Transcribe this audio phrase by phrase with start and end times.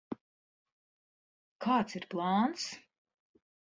[1.69, 2.69] Kāds ir plāns?